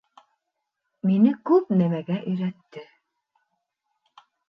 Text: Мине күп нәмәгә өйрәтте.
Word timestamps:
Мине 1.09 1.35
күп 1.51 1.71
нәмәгә 1.83 2.19
өйрәтте. 2.35 2.87